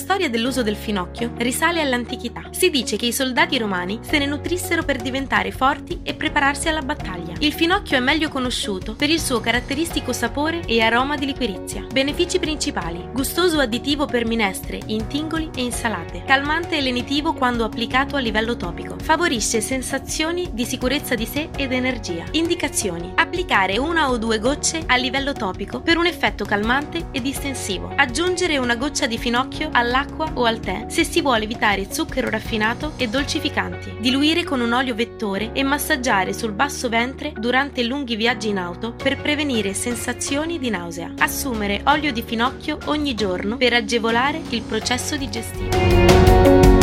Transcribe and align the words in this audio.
Storia 0.00 0.30
dell'uso 0.30 0.62
del 0.62 0.76
finocchio 0.76 1.34
risale 1.36 1.82
all'antichità. 1.82 2.44
Si 2.52 2.70
dice 2.70 2.96
che 2.96 3.04
i 3.04 3.12
soldati 3.12 3.58
romani 3.58 3.98
se 4.00 4.16
ne 4.16 4.24
nutrissero 4.24 4.82
per 4.82 4.96
diventare 4.96 5.52
forti 5.52 6.00
e 6.02 6.14
prepararsi 6.14 6.68
alla 6.68 6.80
battaglia. 6.80 7.34
Il 7.40 7.52
finocchio 7.52 7.98
è 7.98 8.00
meglio 8.00 8.30
conosciuto 8.30 8.94
per 8.94 9.10
il 9.10 9.20
suo 9.20 9.40
caratteristico 9.40 10.14
sapore 10.14 10.62
e 10.64 10.80
aroma 10.80 11.16
di 11.16 11.26
liquirizia. 11.26 11.84
Benefici 11.92 12.38
principali: 12.38 13.10
gustoso 13.12 13.60
additivo 13.60 14.06
per 14.06 14.24
minestre, 14.24 14.80
intingoli 14.86 15.50
e 15.54 15.60
insalate, 15.60 16.24
calmante 16.24 16.78
e 16.78 16.80
lenitivo 16.80 17.34
quando 17.34 17.64
applicato 17.64 18.16
a 18.16 18.20
livello 18.20 18.56
topico, 18.56 18.96
favorisce 19.02 19.60
sensazioni 19.60 20.48
di 20.54 20.64
sicurezza 20.64 21.14
di 21.14 21.26
sé 21.26 21.50
ed 21.54 21.72
energia. 21.72 22.24
Indicazioni: 22.30 23.12
applicare 23.16 23.76
una 23.76 24.08
o 24.08 24.16
due 24.16 24.38
gocce 24.38 24.82
a 24.86 24.96
livello 24.96 25.34
topico 25.34 25.82
per 25.82 25.98
un 25.98 26.06
effetto 26.06 26.46
calmante 26.46 27.08
e 27.12 27.20
distensivo. 27.20 27.92
Aggiungere 27.94 28.56
una 28.56 28.76
goccia 28.76 29.06
di 29.06 29.18
finocchio 29.18 29.68
all'acqua 29.90 30.30
o 30.34 30.44
al 30.44 30.60
tè 30.60 30.86
se 30.88 31.04
si 31.04 31.20
vuole 31.20 31.44
evitare 31.44 31.92
zucchero 31.92 32.30
raffinato 32.30 32.92
e 32.96 33.08
dolcificanti. 33.08 33.96
Diluire 33.98 34.44
con 34.44 34.60
un 34.60 34.72
olio 34.72 34.94
vettore 34.94 35.50
e 35.52 35.64
massaggiare 35.64 36.32
sul 36.32 36.52
basso 36.52 36.88
ventre 36.88 37.32
durante 37.36 37.82
lunghi 37.82 38.14
viaggi 38.14 38.48
in 38.48 38.58
auto 38.58 38.92
per 38.92 39.20
prevenire 39.20 39.74
sensazioni 39.74 40.58
di 40.58 40.70
nausea. 40.70 41.12
Assumere 41.18 41.82
olio 41.86 42.12
di 42.12 42.22
finocchio 42.22 42.78
ogni 42.86 43.14
giorno 43.14 43.56
per 43.56 43.72
agevolare 43.72 44.40
il 44.50 44.62
processo 44.62 45.16
digestivo. 45.16 46.79